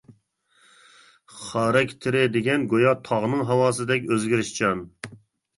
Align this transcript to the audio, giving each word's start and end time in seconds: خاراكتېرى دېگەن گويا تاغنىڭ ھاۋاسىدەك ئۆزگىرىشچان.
خاراكتېرى 1.41 2.23
دېگەن 2.37 2.63
گويا 2.73 2.97
تاغنىڭ 3.11 3.45
ھاۋاسىدەك 3.51 4.09
ئۆزگىرىشچان. 4.11 4.83